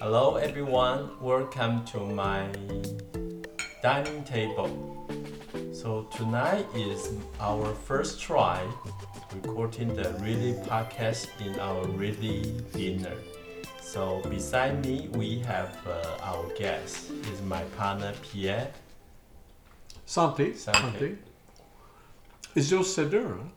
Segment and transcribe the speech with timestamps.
[0.00, 2.48] Hello everyone, welcome to my
[3.82, 4.70] dining table.
[5.74, 8.66] So tonight is our first try
[9.34, 13.14] recording the really podcast in our really dinner.
[13.82, 18.70] So beside me we have uh, our guest is my partner Pierre.
[20.06, 20.54] Santé.
[20.54, 21.18] Santé.
[22.54, 23.36] Is your cedar?
[23.36, 23.48] huh?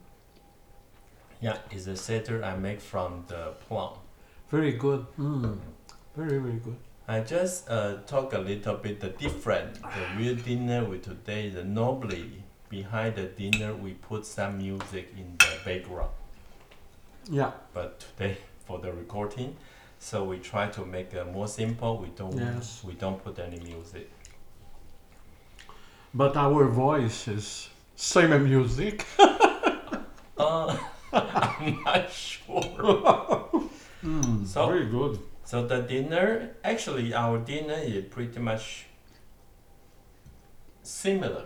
[1.39, 3.93] Yeah, it's a cider I make from the plum.
[4.49, 5.05] Very good.
[5.17, 5.57] Mm.
[6.16, 6.75] Very, very good.
[7.07, 9.76] I just uh, talk a little bit the different.
[9.81, 11.49] The real dinner with today.
[11.49, 16.09] The normally behind the dinner we put some music in the background,
[17.30, 17.52] Yeah.
[17.73, 19.55] but today for the recording,
[19.99, 21.98] so we try to make it more simple.
[21.98, 22.84] We don't Yes.
[22.84, 24.09] we don't put any music.
[26.13, 29.05] But our voice is same music.
[30.35, 30.76] Uh,
[31.13, 33.70] I'm not sure.
[34.04, 34.45] Mm.
[34.45, 35.18] So- very good.
[35.45, 38.85] So the dinner, actually, our dinner is pretty much
[40.81, 41.45] similar.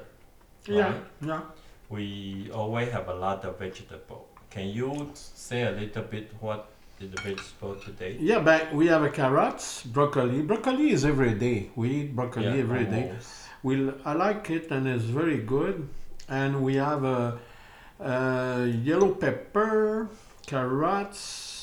[0.65, 0.87] Yeah.
[0.87, 0.95] right?
[1.21, 1.41] Yeah.
[1.89, 4.27] We always have a lot of vegetable.
[4.49, 8.17] Can you say a little bit what is the vegetable today?
[8.19, 10.41] Yeah, but we have a carrots, broccoli.
[10.41, 11.69] Broccoli is every day.
[11.75, 13.07] We eat broccoli Yeah, every day.
[13.09, 13.29] almost.
[13.63, 15.87] We I like it and it's very good.
[16.29, 17.39] And we have a,
[17.99, 20.09] a yellow pepper,
[20.45, 21.56] carrots,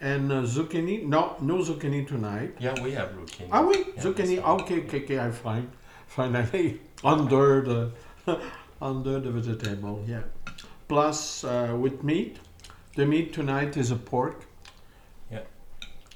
[0.00, 1.04] and uh, zucchini.
[1.06, 2.54] No, no zucchini tonight.
[2.58, 3.48] Yeah, we have zucchini.
[3.50, 4.42] Are we Yeah, zucchini?
[4.42, 5.18] Okay, okay, okay.
[5.18, 5.70] I find
[6.06, 7.90] finally under the
[8.82, 10.04] under the vegetable.
[10.06, 10.22] Yeah.
[10.88, 12.38] Plus uh, with meat.
[12.96, 14.44] The meat tonight is a pork.
[15.30, 15.40] Yeah.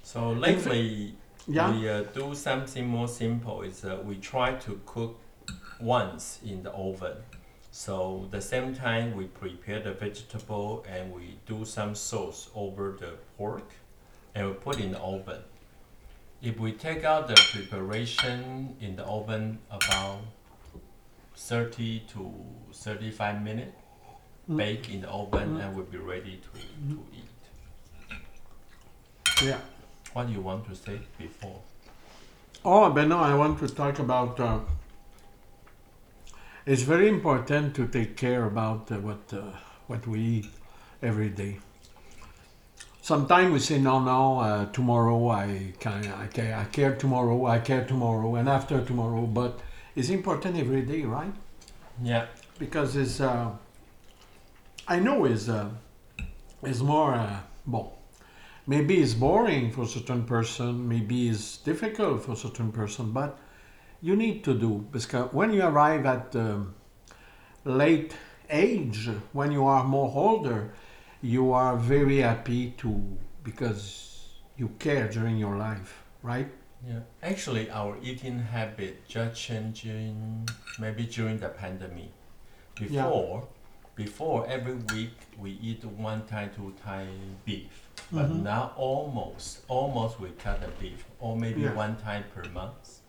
[0.03, 1.15] So lately,
[1.47, 1.71] Yeah.
[1.73, 3.63] we uh, do something more simple.
[3.63, 5.19] Is uh, we try to cook
[5.81, 7.17] once in the oven.
[7.85, 13.13] So the same time we prepare the vegetable and we do some sauce over the
[13.39, 13.73] pork,
[14.35, 15.41] and we put in the oven.
[16.43, 20.19] If we take out the preparation in the oven about
[21.35, 22.31] thirty to
[22.75, 23.73] thirty-five minutes,
[24.49, 24.57] Mm.
[24.59, 25.61] bake in the oven Mm.
[25.65, 26.51] and we'll be ready to,
[26.93, 27.41] to eat.
[29.43, 29.61] Yeah.
[30.13, 31.61] What do you want to say before?
[32.63, 34.39] Oh, but no, I want to talk about.
[34.39, 34.59] Uh,
[36.67, 39.57] it's very important to take care about uh, what uh,
[39.87, 40.47] what we eat
[41.03, 41.59] every day.
[43.03, 44.41] Sometimes we say no, no.
[44.41, 49.27] Uh, tomorrow I can, I care, I care tomorrow, I care tomorrow, and after tomorrow.
[49.27, 49.61] But
[49.97, 51.33] it's important every day, right?
[52.03, 52.27] Yeah.
[52.59, 53.21] Because it's.
[53.21, 53.51] Uh,
[54.87, 55.71] I know it's uh,
[56.63, 57.89] it's more uh, bon.
[58.67, 60.89] Maybe it's boring for certain person.
[60.89, 63.13] Maybe it's difficult for certain person.
[63.13, 63.39] But
[64.03, 66.75] you need to do because when you arrive at um,
[67.65, 68.15] late
[68.49, 70.73] age, when you are more older,
[71.23, 73.03] you are very happy to
[73.45, 76.49] because you care during your life, right?
[76.87, 82.11] Yeah, actually, our eating habit just changing maybe during the pandemic.
[82.81, 83.05] Yeah.
[83.05, 83.49] Before,
[83.97, 88.43] before every week we eat one time, two time beef, but Mhm.
[88.43, 91.75] now almost, almost we cut the beef, or maybe Yeah.
[91.75, 93.00] one time per month.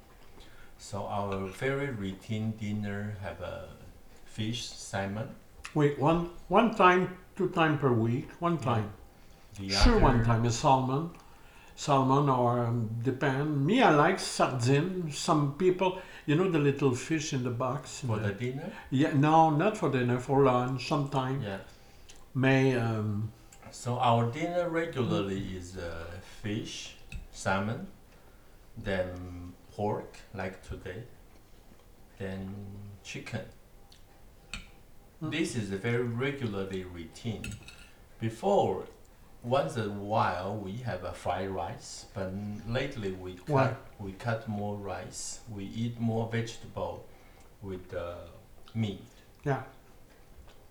[0.82, 3.70] So our very routine dinner have a
[4.26, 5.28] fish, salmon.
[5.76, 8.88] Wait, one one time, two time per week, one time.
[9.60, 11.12] The Sure, one other- time is salmon,
[11.76, 13.64] salmon or um, depend.
[13.66, 15.12] Me, I like sardine.
[15.12, 18.02] Some people, you know, the little fish in the box.
[18.04, 18.72] in for the- the dinner.
[18.90, 20.88] yeah, no, not for dinner, for lunch.
[20.88, 21.60] Sometime Yeah.
[22.34, 22.76] may.
[22.76, 23.32] Um,
[23.74, 26.06] So our dinner regularly is uh,
[26.44, 26.98] fish,
[27.32, 27.88] salmon,
[28.78, 31.02] then pork like today,
[32.20, 32.54] then
[33.04, 33.42] chicken.
[35.24, 35.32] Mm.
[35.32, 37.46] This is a very regularly routine.
[38.20, 38.86] Before,
[39.44, 42.32] once a while we have a fried rice, but
[42.68, 43.76] lately we cut Why?
[44.06, 45.40] we cut more rice.
[45.50, 46.96] We eat more vegetable
[47.64, 48.18] with uh,
[48.76, 49.08] meat.
[49.44, 49.64] yeah,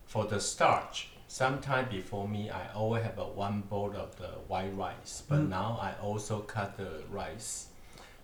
[0.07, 4.75] For the starch, sometime before me, I always have a one bowl of the white
[4.77, 5.49] rice, but Mm.
[5.49, 7.67] now I also cut the rice.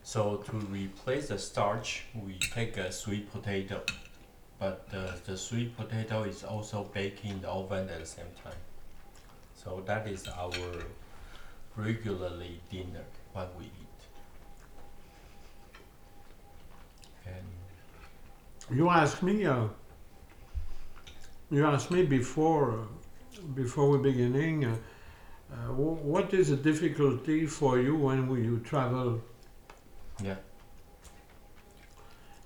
[0.07, 3.83] So to replace the starch, we take a sweet potato,
[4.61, 8.61] but the, the sweet potato is also baked in the oven at the same time.
[9.57, 10.53] So that is our
[11.75, 14.01] regularly dinner, what we eat.
[17.27, 19.45] And you asked me.
[19.45, 19.65] Uh,
[21.51, 24.67] you asked me before, uh, before we beginning.
[24.67, 24.77] Uh,
[25.53, 29.21] uh, what is the difficulty for you when you travel?
[30.23, 30.37] Yeah,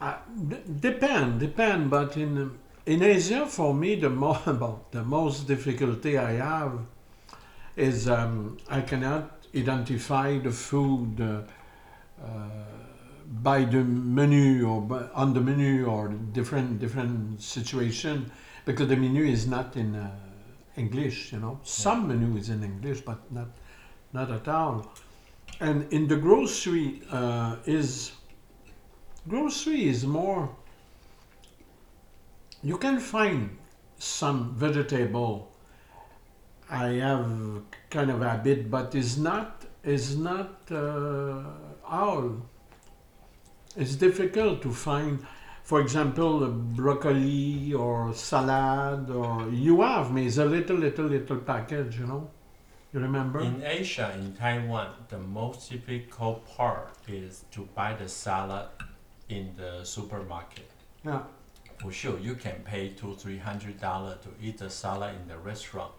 [0.01, 0.15] Uh,
[0.49, 1.91] d- depend, depend.
[1.91, 6.73] But in in Asia, for me, the more about the most difficulty I have
[7.77, 11.43] is um, I cannot identify the food uh,
[12.25, 12.49] uh,
[13.43, 18.31] by the menu or by, on the menu or different different situation
[18.65, 20.11] because the menu is not in uh,
[20.77, 21.33] English.
[21.33, 23.49] You know, some menu is in English, but not
[24.13, 24.87] not at all.
[25.61, 28.13] And in the grocery uh, is
[29.29, 30.57] grocery is more.
[32.63, 33.59] You can find
[33.99, 35.53] some vegetable.
[36.71, 41.43] I have kind of habit, but is not is not uh,
[41.85, 42.47] all.
[43.77, 45.27] It's difficult to find,
[45.63, 50.27] for example, broccoli or salad or you have me.
[50.27, 52.31] It's a little little little package, you know.
[52.93, 53.41] You remember?
[53.41, 58.67] In Asia, in Taiwan, the most difficult part is to buy the salad
[59.29, 60.69] in the supermarket.
[61.05, 61.23] Yeah.
[61.79, 65.39] For sure, you can pay two, three hundred dollar to eat the salad in the
[65.39, 65.93] restaurant.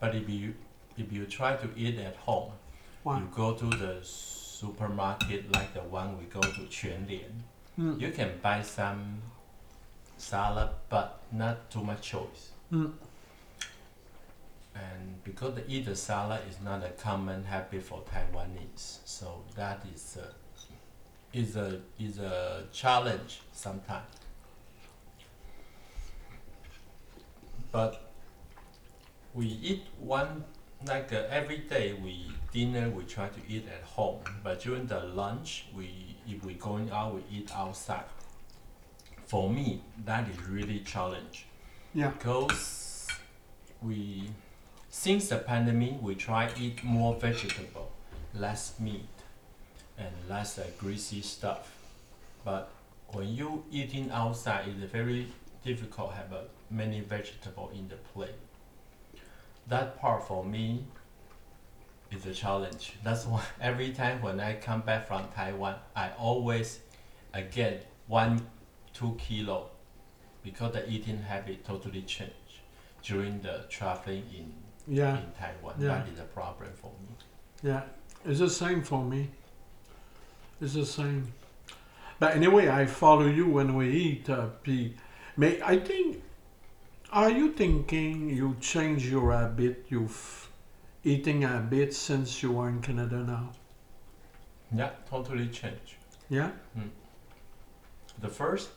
[0.00, 0.54] But if you
[0.98, 2.52] if you try to eat at home,
[3.06, 7.32] you go to the supermarket like the one we go to Quanlian,
[7.78, 7.98] Mm.
[7.98, 9.22] you can buy some
[10.18, 12.50] salad, but not too much choice.
[12.70, 12.92] Mm.
[14.74, 19.84] And because the eat the salad is not a common habit for Taiwanese, so that
[19.94, 24.06] is a is a is a challenge sometimes.
[27.70, 28.12] But
[29.34, 30.44] we eat one
[30.86, 35.00] like uh, every day we dinner we try to eat at home, but during the
[35.00, 38.04] lunch we if we going out we eat outside.
[39.26, 41.46] For me, that is really challenge
[41.94, 42.08] Yeah.
[42.10, 43.08] because
[43.80, 44.30] we
[44.94, 47.90] since the pandemic we try eat more vegetable
[48.34, 49.08] less meat
[49.96, 51.74] and less uh, greasy stuff.
[52.44, 52.70] But
[53.08, 55.28] when you eating outside it's very
[55.64, 58.34] difficult have a many vegetable in the plate.
[59.66, 60.84] That part for me
[62.10, 62.92] is a challenge.
[63.02, 66.80] That's why every time when i come back from taiwan i always
[67.32, 68.46] uh, get one
[68.92, 69.70] two kilo
[70.42, 72.60] because the eating habit totally changed
[73.02, 74.52] during the traveling in,
[74.88, 75.18] Yeah.
[75.18, 75.74] in Taiwan.
[75.78, 75.88] Yeah.
[75.88, 77.14] That is a problem for me.
[77.62, 77.82] Yeah,
[78.24, 79.30] it's the same for me.
[80.60, 81.32] It's the same.
[82.18, 84.28] But anyway, I follow you when we eat.
[84.30, 84.94] Uh, P.
[85.36, 86.22] May I think?
[87.12, 90.50] Are you thinking you change your habit, you f-
[91.04, 93.50] eating habit since you are in Canada now?
[94.74, 95.96] Yeah, totally changed.
[96.30, 96.50] Yeah.
[98.20, 98.70] The first,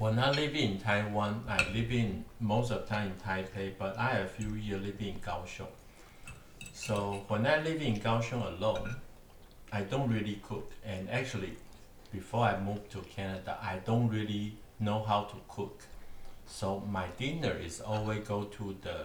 [0.00, 3.96] when I live in Taiwan, I live in most of the time in Taipei, but
[3.98, 5.68] I have a few years living in Kaohsiung.
[6.72, 8.96] So when I live in Kaohsiung alone,
[9.72, 10.70] I don't really cook.
[10.84, 11.52] And actually,
[12.12, 15.80] before I moved to Canada, I don't really know how to cook.
[16.46, 19.04] So my dinner is always go to the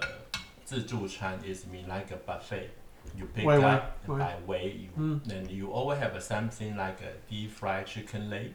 [0.66, 2.70] 自助餐 is mean like a buffet.
[3.18, 4.18] You pick Why, why, up why?
[4.20, 5.22] by weight, you Mm.
[5.26, 8.54] then you always have a something like a deep fried chicken leg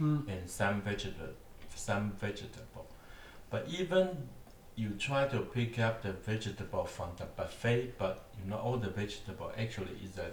[0.00, 0.28] Mm.
[0.28, 1.34] and some vegetable,
[1.75, 2.87] some vegetable.
[3.49, 4.29] But even
[4.75, 8.89] you try to pick up the vegetable from the buffet, but you know all the
[8.89, 10.31] vegetable actually is a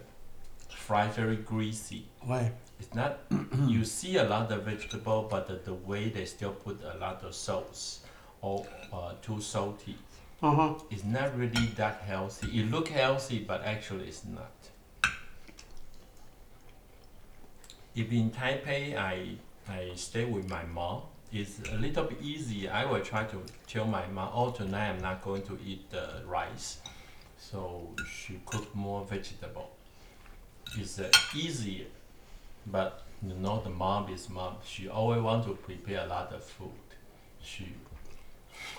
[0.74, 2.06] fried very greasy.
[2.22, 2.52] Why?
[2.78, 3.20] It's not
[3.66, 7.22] you see a lot of vegetable, but the, the way they still put a lot
[7.22, 8.00] of sauce
[8.40, 9.96] or uh, too salty.
[10.42, 10.74] Uh huh.
[10.90, 12.60] It's not really that healthy.
[12.60, 14.52] It look healthy, but actually it's not.
[17.94, 19.36] If in Taipei, I
[19.68, 21.02] I stay with my mom.
[21.32, 22.68] It's a little bit easy.
[22.68, 26.22] I will try to tell my mom, oh, tonight I'm not going to eat the
[26.26, 26.78] rice,
[27.38, 29.70] so she cook more vegetable.
[30.76, 31.86] It's uh, easier,
[32.66, 34.56] but you know the mom is mom.
[34.64, 36.70] She always want to prepare a lot of food.
[37.42, 37.74] She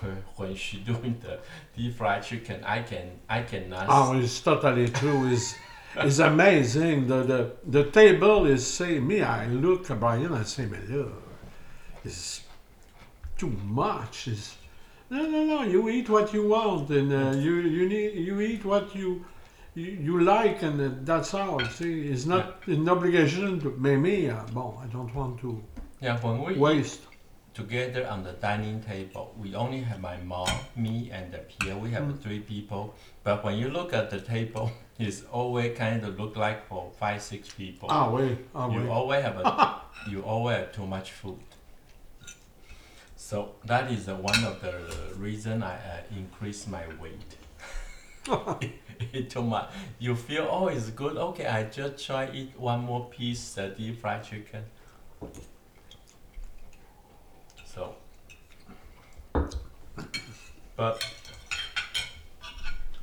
[0.36, 1.40] when, she doing the
[1.76, 3.86] deep fried chicken, I can I cannot.
[3.88, 5.32] Oh, it's totally true.
[5.32, 5.56] It's,
[5.96, 7.08] it's amazing.
[7.08, 9.22] The, the the table is say me.
[9.22, 10.34] I look at Brian.
[10.34, 11.21] I say, "Man, look,
[12.04, 12.42] it's
[13.38, 14.28] too much.
[14.28, 14.56] It's
[15.10, 15.64] no, no, no.
[15.64, 19.26] You eat what you want, and uh, you you need you eat what you
[19.76, 21.60] you, you like, and uh, that's all.
[21.70, 23.76] See, it's not an obligation to.
[23.78, 25.62] Maybe, uh, bon, I don't want to
[26.00, 27.02] yeah, when we waste.
[27.54, 31.76] together on the dining table, we only have my mom, me, and the Pierre.
[31.78, 32.22] We have Mm.
[32.22, 32.96] three people.
[33.24, 37.22] But when you look at the table, it's always kind of look like for five,
[37.22, 37.90] six people.
[37.92, 41.40] Ah, wait, ah, you always have a, you always have too much food.
[43.32, 44.74] So that is uh, one of the
[45.16, 47.32] reason I uh, increase my weight.
[49.30, 49.70] too much.
[50.00, 51.16] You feel oh it's good.
[51.16, 54.66] Okay, I just try eat one more piece uh, deep fried chicken.
[57.64, 57.96] So,
[60.76, 61.02] but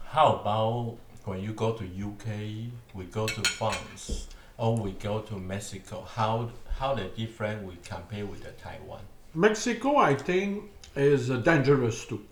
[0.09, 2.71] how about when you go to UK?
[2.93, 4.29] We go to France.
[4.59, 9.01] or we go to Mexico, how how the different we compare with the Taiwan?
[9.35, 10.65] Mexico, I think,
[10.97, 12.25] is dangerous too.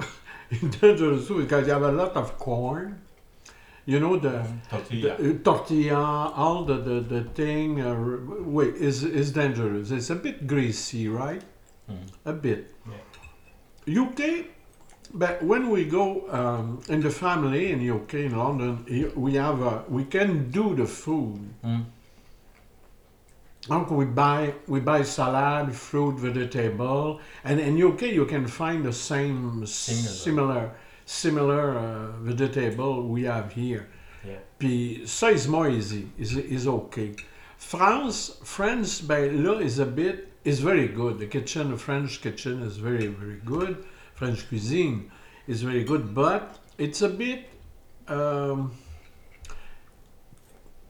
[0.80, 3.00] dangerous too because you have a lot of corn.
[3.84, 5.16] You know the, Tortilla.
[5.16, 7.80] the uh, tortilla, all the the, the thing.
[7.80, 9.92] Uh, wait, is is dangerous.
[9.92, 11.42] It's a bit greasy, right?
[11.88, 12.08] Mm.
[12.24, 12.74] A bit.
[13.86, 14.02] Yeah.
[14.02, 14.46] UK,
[15.14, 19.82] but when we go um, in the family in UK in London, we have uh,
[19.88, 21.38] we can do the food.
[21.64, 21.84] Mm.
[23.68, 28.92] Donc we buy we buy salad, fruit, vegetable, and in UK you can find the
[28.92, 30.14] same Similar.
[30.14, 30.70] similar
[31.04, 33.88] similar uh, vegetable we have here.
[34.24, 34.38] Yeah.
[34.58, 37.14] Puis ça is more easy, is is okay.
[37.58, 41.18] France, France, ben là is a bit is very good.
[41.18, 43.84] The kitchen, the French kitchen is very very good.
[44.14, 45.10] French cuisine
[45.48, 47.48] is very good, but it's a bit
[48.08, 48.72] um,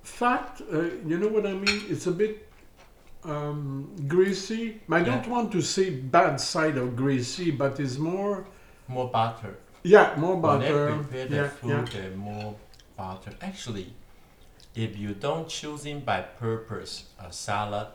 [0.03, 0.61] fat.
[0.73, 1.83] Uh, you know what I mean?
[1.89, 2.49] It's a bit
[3.31, 4.81] um, greasy.
[4.91, 5.31] I don't Yeah.
[5.31, 8.47] want to say bad side of greasy, but it's more
[8.89, 9.55] More butter.
[9.83, 10.95] yeah more When butter.
[10.97, 12.09] prepare the Yeah, food, yeah.
[12.11, 12.55] the more
[12.97, 13.33] butter.
[13.41, 13.89] Actually,
[14.75, 17.89] if you don't choose choosing by purpose a salad,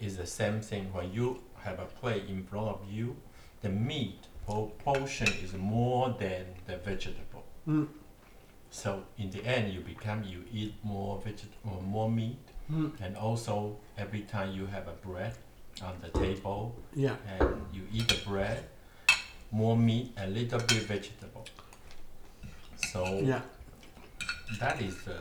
[0.00, 0.92] is the same thing.
[0.92, 3.16] When you have a plate in front of you,
[3.62, 7.44] the meat po- portion is more than the vegetable.
[7.66, 7.88] Mm.
[8.70, 13.76] So in the end, you become you eat more vegetable, more meat, Mm, and also
[13.98, 15.34] every time you have a bread
[15.82, 17.16] on the table, yeah.
[17.38, 18.64] and you eat the bread,
[19.50, 21.44] more meat, a little bit vegetable.
[22.92, 23.42] So Yeah.
[24.60, 25.18] that is the.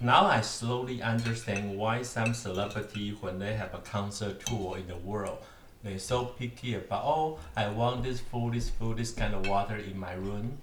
[0.00, 4.96] Now I slowly understand why some celebrity, when they have a concert tour in the
[4.96, 5.38] world,
[5.82, 9.76] they're so picky about oh I want this food, this food, this kind of water
[9.76, 10.58] in my room.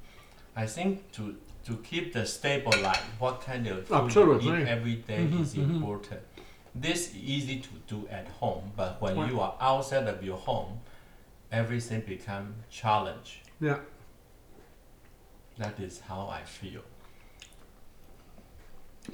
[0.55, 4.47] I think to to keep the stable life, what kind of food Absolutely.
[4.47, 5.69] you eat every day Mhm, is mhm.
[5.75, 6.21] important.
[6.73, 9.31] This easy to do at home, but when Right.
[9.31, 10.79] you are outside of your home,
[11.51, 13.41] everything become challenge.
[13.59, 13.79] Yeah.
[15.57, 16.81] That is how I feel.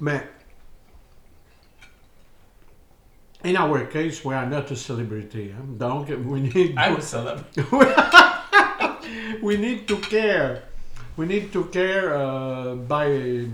[0.00, 0.22] Mais
[3.44, 5.50] in our case, we are not a celebrity.
[5.50, 5.76] Hein?
[5.78, 7.62] Donc, we need I'm a celebrity.
[9.42, 10.62] we need to care.
[11.18, 13.44] We need to care uh, by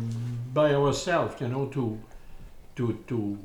[0.52, 1.98] by ourselves, you know, to
[2.76, 3.38] to to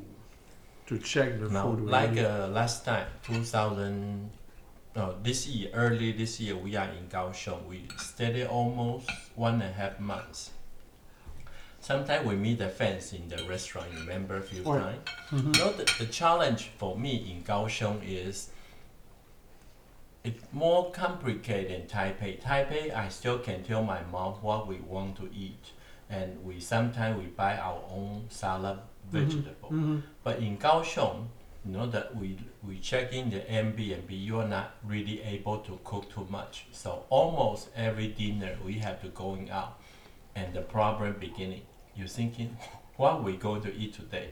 [0.86, 1.88] to check the Now, food.
[1.88, 4.28] like uh, last time, 2000,
[4.94, 7.64] no, this year, early this year, we are in Kaohsiung.
[7.66, 10.50] We stayed almost one and a half months.
[11.80, 15.00] Sometimes we meet the fans in the restaurant, remember a few times.
[15.30, 15.56] Mhm.
[15.56, 18.49] You know, the, the challenge for me in Kaohsiung is
[20.24, 22.40] it's more complicated than Taipei.
[22.40, 25.72] Taipei, I still can tell my mom what we want to eat,
[26.08, 28.78] and we sometimes we buy our own salad,
[29.10, 29.70] vegetable.
[29.70, 30.02] Mhm.
[30.22, 31.28] But in Kaohsiung,
[31.64, 35.78] you know that we we check in the Airbnb, you are not really able to
[35.84, 36.66] cook too much.
[36.72, 39.80] So almost every dinner we have to going out,
[40.34, 41.62] and the problem beginning.
[41.96, 42.56] You're thinking,
[42.96, 44.30] what we going to eat today?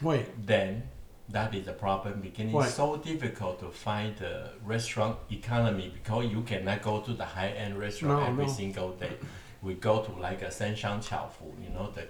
[0.00, 0.82] Wait, Then
[1.32, 2.54] that is the problem beginning.
[2.56, 2.70] Right.
[2.70, 7.78] So difficult to find the restaurant economy because you cannot go to the high end
[7.78, 8.52] restaurant No, every no.
[8.52, 9.16] single day.
[9.62, 12.04] We go to like a Sanshang Chao Fu, you know, the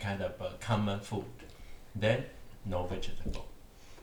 [0.00, 1.24] kind of uh, common food.
[1.94, 2.24] Then
[2.64, 3.46] no vegetable,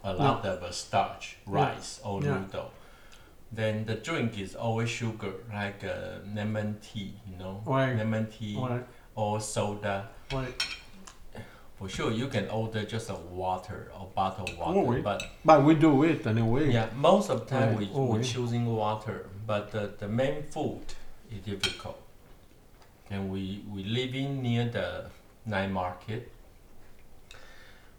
[0.03, 2.39] a lot of uh, starch, rice or Yeah.
[2.39, 2.71] noodle.
[3.51, 7.95] Then the drink is always sugar, like uh, lemon tea, you know, Right.
[7.95, 8.81] lemon tea wait,
[9.15, 10.09] or soda.
[10.31, 10.55] wait.
[11.83, 15.75] For sure, you can order just a water or bottled water, Oh, but But we
[15.75, 16.71] do it anyway.
[16.71, 17.93] yeah, most of the time we Right.
[17.93, 18.25] Oh, we wait.
[18.25, 20.85] choosing water, but the, the main food
[21.29, 21.99] is difficult.
[23.09, 25.07] And we we living near the
[25.45, 26.31] night market.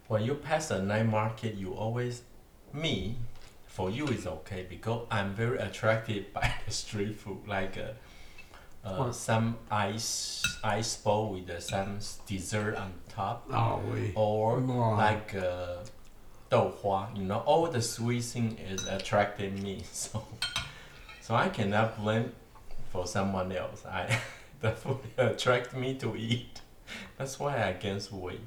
[0.07, 2.23] When you pass the night market, you always
[2.73, 3.17] me.
[3.67, 7.93] For you is okay because I'm very attracted by the street food, like uh,
[8.85, 14.11] uh, some ice ice bowl with uh, some dessert on top Oh, we.
[14.15, 14.95] or Wow.
[14.97, 15.83] like uh,
[16.49, 19.83] 豆花, you know, all the sweet thing is attracting me.
[19.91, 20.23] So,
[21.21, 22.31] so I cannot blame
[22.91, 23.83] for someone else.
[23.85, 24.19] I
[24.61, 26.61] the food attract me to eat.
[27.17, 28.41] That's why I gain weight.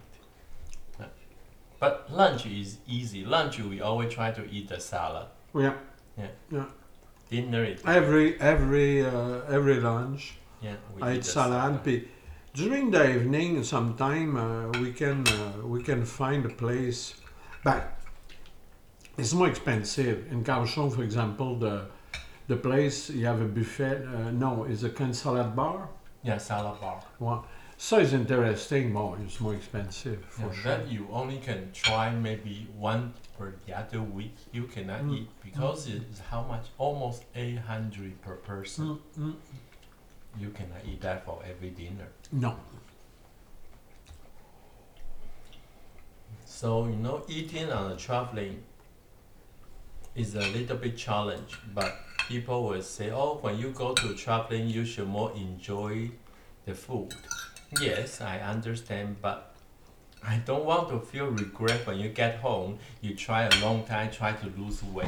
[1.80, 3.24] But lunch is easy.
[3.24, 5.26] Lunch we always try to eat the salad.
[5.54, 5.74] Yeah.
[6.16, 6.26] Yeah.
[6.50, 6.64] Yeah.
[7.30, 10.38] Dinner is Every every uh, every lunch.
[10.62, 10.76] yeah.
[10.96, 11.82] We I eat salad.
[11.84, 12.08] Puis
[12.54, 17.14] during the evening, sometime uh, we can uh, we can find a place.
[17.64, 17.98] But
[19.18, 20.26] it's more expensive.
[20.32, 21.86] In Kaohsiung, for example, the
[22.48, 24.06] the place you have a buffet.
[24.06, 25.88] Uh, no, it's a can salad bar.
[26.22, 27.00] Yeah, salad bar.
[27.18, 27.40] One.
[27.80, 28.92] So it's interesting.
[28.92, 30.62] More, it's more expensive for Yeah, sure.
[30.78, 34.34] That you only can try maybe one or the other week.
[34.52, 35.14] You cannot Mm.
[35.16, 36.66] eat because it's how much?
[36.76, 38.84] Almost 800 per person.
[38.86, 39.34] Mm, mm.
[40.40, 42.08] You cannot eat that for every dinner.
[42.32, 42.56] No.
[46.44, 48.64] So you know, eating on the traveling
[50.16, 51.94] is a little bit challenge, but
[52.28, 56.10] people will say, "Oh, when you go to traveling, you should more enjoy
[56.66, 57.14] the food."
[57.80, 59.54] Yes, I understand, but
[60.24, 62.78] I don't want to feel regret when you get home.
[63.02, 65.06] You try a long time, try to lose weight.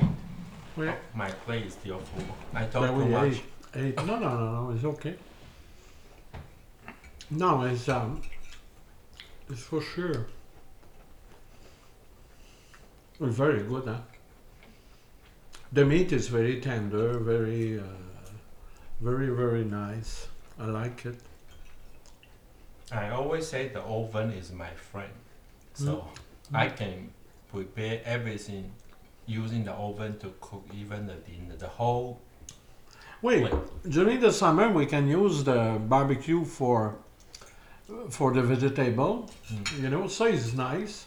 [0.77, 2.25] Well, Oh, my plate is still full.
[2.55, 3.33] I talk too we much.
[3.33, 3.43] ate,
[3.75, 3.97] ate.
[3.97, 4.71] No, no, no, no.
[4.75, 5.17] It's okay.
[7.31, 8.21] No, it's um,
[9.49, 10.27] it's for sure.
[13.21, 13.99] It's very good, huh?
[15.73, 17.83] The meat is very tender, very, uh,
[19.01, 20.27] very, very nice.
[20.59, 21.21] I like it.
[22.93, 25.13] I always say the oven is my friend,
[25.75, 26.09] so
[26.53, 27.11] I can
[27.53, 28.73] prepare everything
[29.27, 31.57] using the oven to cook even the dinner.
[31.57, 32.21] The whole
[33.23, 33.91] Wait, plate.
[33.91, 36.97] during the summer we can use the barbecue for
[38.09, 39.31] for the vegetable.
[39.53, 39.83] Mm.
[39.83, 41.07] You know, so it's nice.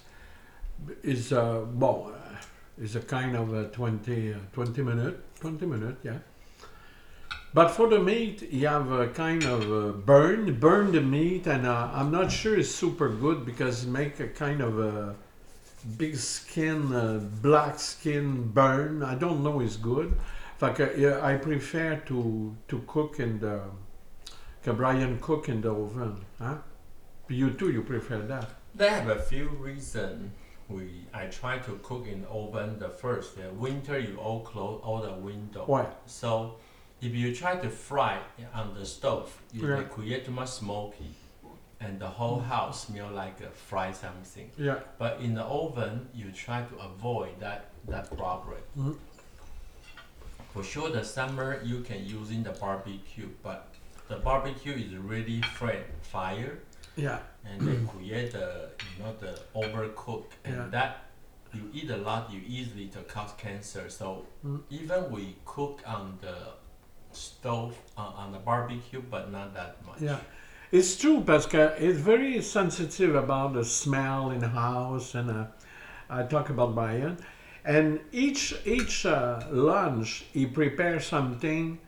[1.03, 2.13] It's uh, well,
[2.81, 6.17] it's a kind of a 20, uh, 20 minute, 20 minute, yeah.
[7.53, 11.67] But for the meat, you have a kind of uh, burn, burn the meat, and
[11.67, 15.15] uh, I'm not sure it's super good because it make a kind of a
[15.97, 19.03] big skin, uh, black skin burn.
[19.03, 20.17] I don't know it's good.
[20.59, 23.61] Like uh, yeah, I prefer to to cook in the,
[24.63, 26.57] que Brian cook in the oven, huh?
[27.27, 28.49] You too, you prefer that.
[28.73, 30.31] They have a few reasons.
[30.69, 33.35] We I try to cook in oven the first.
[33.35, 35.65] The winter you all close all the window.
[35.65, 35.85] Why?
[36.07, 36.55] So
[37.03, 38.17] if you try to fry
[38.53, 39.83] on the stove, you Yeah.
[39.95, 41.11] create too much smoky,
[41.79, 44.49] and the whole house smell like uh, fry something.
[44.57, 44.79] Yeah.
[44.97, 47.61] But in the oven, you try to avoid that
[47.93, 48.61] that problem.
[48.77, 48.95] Mhm.
[50.53, 53.59] For sure, the summer you can use in the barbecue, but
[54.07, 56.59] the barbecue is really friend fire,
[56.95, 57.19] Yeah.
[57.45, 60.67] and they create the you know the overcook, and Yeah.
[60.77, 60.91] that
[61.53, 63.89] you eat a lot, you easily to cause cancer.
[63.89, 64.61] So Mm.
[64.69, 66.35] even we cook on the
[67.15, 70.01] stove uh, on the barbecue, but not that much.
[70.01, 70.17] Yeah.
[70.71, 71.73] It's true, Pascal.
[71.77, 75.45] It's very sensitive about the smell in the house, and uh,
[76.09, 77.17] I talk about Brian.
[77.63, 81.79] And each each uh, lunch, he prepares something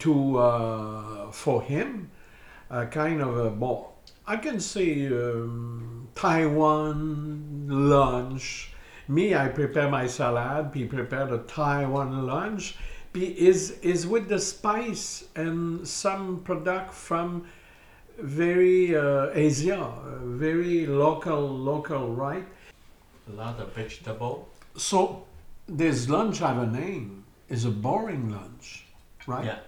[0.00, 2.10] to uh, for him,
[2.70, 3.94] a kind of a well,
[4.26, 8.70] I can say um, Taiwan lunch.
[9.06, 10.72] Me, I prepare my salad.
[10.74, 12.76] He prepare the Taiwan lunch.
[13.14, 17.46] Is is with the spice and some product from
[18.18, 22.44] very uh, Asia, uh, very local, local, right?
[23.28, 24.48] A lot of vegetable.
[24.76, 25.26] So
[25.68, 27.24] this lunch I have a name.
[27.48, 28.86] Is a boring lunch,
[29.28, 29.44] right?
[29.44, 29.58] Yeah.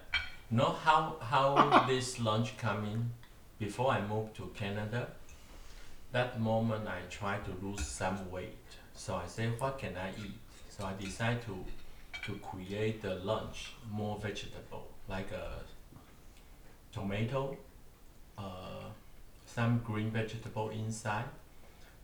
[0.51, 3.11] Know how how this lunch come in?
[3.59, 5.07] Before I moved to Canada,
[6.11, 8.67] that moment I tried to lose some weight.
[8.93, 10.37] So I say, what can I eat?
[10.69, 11.63] So I decided to
[12.27, 15.61] to create the lunch more vegetable, like a
[16.91, 17.57] tomato,
[18.37, 18.83] uh,
[19.45, 21.25] some green vegetable inside,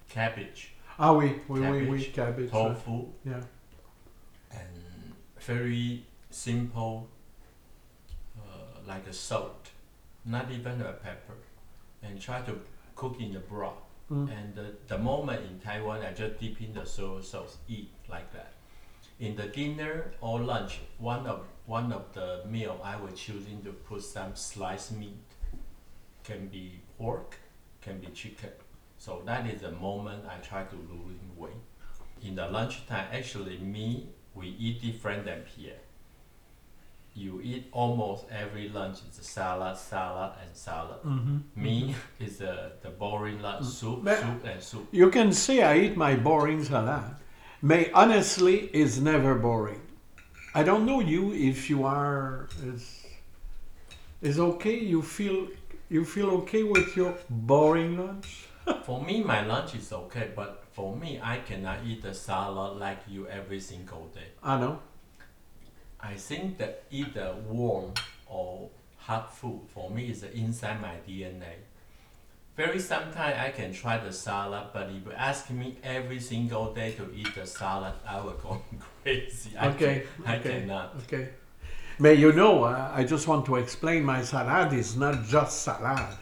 [0.10, 3.42] cabbage, Ah oui, oui, oui, oui, Cabbage, tofu, yeah.
[4.52, 7.08] and very simple,
[8.38, 9.72] uh, like a salt,
[10.24, 11.34] not even a pepper,
[12.04, 12.60] and try to
[12.96, 13.74] cook in the broth.
[14.12, 14.30] Mm.
[14.32, 18.32] And the, the moment in Taiwan, I just dip in the soy sauce, eat like
[18.34, 18.53] that.
[19.24, 23.72] In the dinner or lunch, one of one of the meal I was choosing to
[23.72, 25.16] put some sliced meat.
[26.26, 27.38] Can be pork,
[27.82, 28.50] can be chicken.
[28.98, 31.64] So that is the moment I try to lose weight.
[32.22, 35.84] In the lunchtime, actually me, we eat different than Pierre.
[37.16, 41.02] You eat almost every lunch is a salad, salad, and salad.
[41.06, 41.38] Mm-hmm.
[41.56, 44.88] Me is uh, the boring lunch, soup, But- soup, and soup.
[44.92, 47.04] You can say I eat my boring salad,
[47.64, 49.80] but honestly, is never boring.
[50.54, 53.06] I don't know you if you are is
[54.22, 54.78] is okay.
[54.78, 55.48] You feel
[55.90, 58.48] you feel okay with your boring lunch?
[58.86, 63.00] For me, my lunch is okay, but for me, I cannot eat the salad like
[63.08, 64.30] you every single day.
[64.42, 64.80] I know.
[66.00, 67.94] I think that either warm
[68.26, 71.56] or hot food for me is inside my DNA.
[72.56, 76.92] Very sometimes I can try the salad, but if you ask me every single day
[76.94, 78.62] to eat the salad, I will go
[79.04, 79.58] crazy.
[79.58, 80.60] I Okay, can, I okay.
[80.60, 80.96] cannot.
[81.04, 81.30] Okay.
[82.00, 86.18] But you know, uh, I just want to explain my salad is not just salad.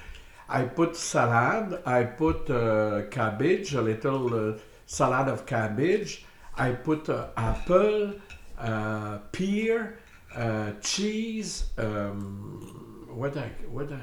[0.49, 1.81] I put salad.
[1.85, 6.25] I put uh, cabbage, a little uh, salad of cabbage.
[6.55, 8.13] I put uh, apple,
[8.57, 9.99] uh, pear,
[10.35, 11.65] uh, cheese.
[11.77, 14.01] Um, what I what I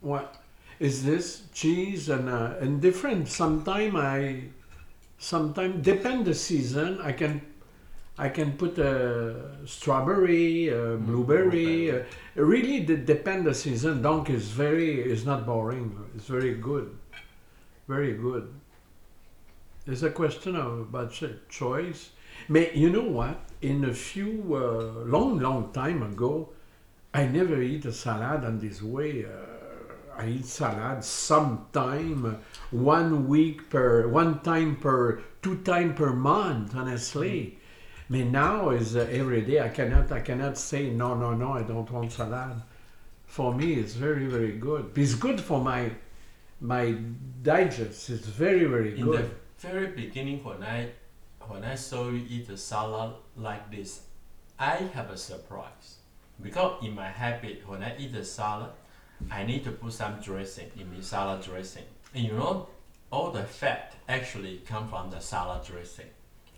[0.00, 0.36] what
[0.80, 3.28] is this cheese and uh, and different.
[3.28, 4.44] Sometime I
[5.18, 7.00] sometime depend the season.
[7.02, 7.42] I can
[8.16, 11.90] I can put a strawberry, a blueberry.
[11.90, 14.02] Uh, really de- depend the season.
[14.02, 15.96] Donc is very is not boring.
[16.14, 16.96] It's very good,
[17.86, 18.52] very good.
[19.86, 22.10] It's a question of budget choice.
[22.48, 23.40] But you know what?
[23.62, 26.50] In a few uh, long long time ago,
[27.12, 29.24] I never eat a salad on this way.
[29.24, 29.47] Uh,
[30.18, 36.74] I eat salad sometime, one week per, one time per, two time per month.
[36.74, 37.58] Honestly,
[38.10, 39.60] but now is uh, every day.
[39.60, 41.52] I cannot, I cannot say no, no, no.
[41.52, 42.62] I don't want salad.
[43.26, 44.90] For me, it's very, very good.
[44.96, 45.92] It's good for my,
[46.60, 46.96] my
[47.42, 48.10] digest.
[48.10, 49.00] It's very, very good.
[49.00, 49.30] In good.
[49.60, 50.88] the very beginning, when I
[51.46, 54.02] when I saw you eat a salad like this,
[54.58, 55.96] I have a surprise
[56.42, 58.70] because in my habit, when I eat a salad,
[59.30, 61.84] I need to put some dressing in my salad dressing.
[62.14, 62.68] And you know,
[63.10, 66.06] all the fat actually come from the salad dressing,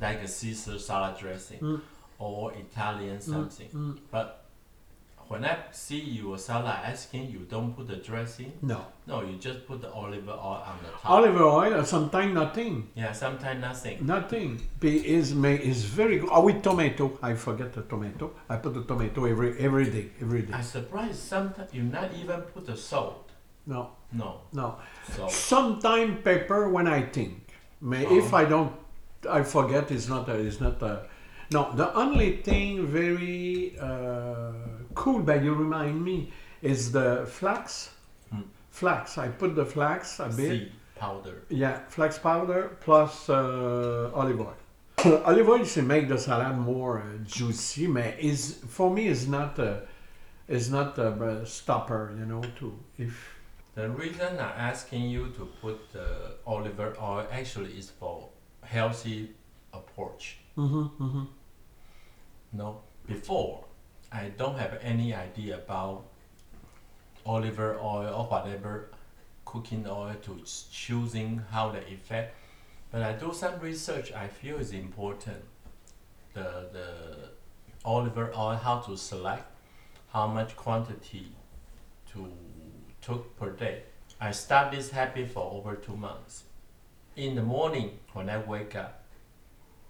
[0.00, 1.80] like a Caesar salad dressing Mm.
[2.18, 3.68] or Italian something.
[3.70, 3.98] mm.
[4.10, 4.44] But
[5.30, 8.52] when I see your salad asking, you don't put the dressing.
[8.62, 8.84] No.
[9.06, 11.08] No, you just put the olive oil on the top.
[11.16, 12.88] Olive oil, or sometimes nothing.
[12.96, 14.04] Yeah, sometimes nothing.
[14.04, 14.60] Nothing.
[14.80, 15.30] Be- Is
[15.70, 16.30] is very good.
[16.32, 17.16] Oh, with tomato.
[17.22, 18.32] I forget the tomato.
[18.48, 20.06] I put the tomato every every day.
[20.20, 20.52] Every day.
[20.52, 23.30] I'm surprised sometimes you not even put the salt.
[23.66, 24.68] No, No, no.
[25.16, 27.34] so Sometime pepper when I think.
[27.80, 28.18] May Oh.
[28.18, 28.72] if I don't,
[29.38, 29.92] I forget.
[29.92, 30.28] It's not.
[30.28, 30.82] A, it's not.
[30.82, 31.06] A,
[31.52, 31.72] no.
[31.74, 34.52] The only thing very uh,
[34.94, 36.32] cool, that you remind me,
[36.62, 37.90] is the flax.
[38.30, 38.42] Hmm.
[38.70, 39.18] Flax.
[39.18, 40.36] I put the flax a bit.
[40.36, 41.42] seed powder.
[41.48, 44.56] Yeah, flax powder plus uh, olive oil.
[45.24, 49.58] olive oil should make the salad more uh, juicy, but is for me is not
[49.58, 49.82] a
[50.46, 52.14] is not a stopper.
[52.18, 53.14] You know, to if
[53.74, 58.28] The reason I'm asking you to put the olive oil actually is for
[58.62, 59.30] healthy
[59.72, 60.38] approach.
[60.56, 61.24] mm-hmm, mm-hmm.
[62.52, 63.64] No, before
[64.12, 66.04] I don't have any idea about
[67.24, 68.90] olive oil or whatever
[69.44, 72.34] cooking oil to choosing how they affect.
[72.90, 74.12] But I do some research.
[74.12, 75.44] I feel is important.
[76.34, 76.90] The the
[77.84, 79.44] olive oil how to select,
[80.12, 81.32] how much quantity
[82.12, 82.32] to
[83.00, 83.82] took per day.
[84.20, 86.44] I start this habit for over two months.
[87.16, 88.99] In the morning when I wake up,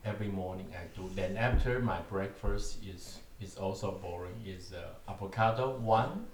[0.04, 1.10] every morning I do.
[1.14, 4.34] Then after my breakfast is is also boring.
[4.46, 6.26] Is uh, avocado one,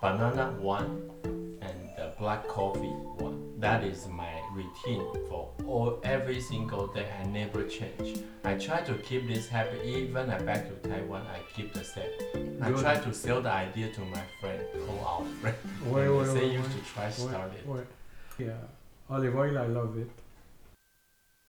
[0.00, 3.36] banana one, and uh, black coffee one.
[3.58, 7.08] That is my routine for all every single day.
[7.20, 8.20] I never change.
[8.44, 11.26] I try to keep this habit even I back to Taiwan.
[11.26, 12.10] I keep the same.
[12.62, 12.80] I Good.
[12.80, 15.56] try to sell the idea to my friend, call our friend.
[15.86, 17.66] Wait, wait, they say wait, should try wait, start it.
[17.66, 17.86] wait.
[18.38, 18.52] Yeah,
[19.10, 19.58] olive oil.
[19.58, 20.10] I love it.